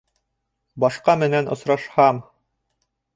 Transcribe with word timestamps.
Башҡа 0.83 1.13
менән 1.23 1.49
осрашһам... 1.57 2.23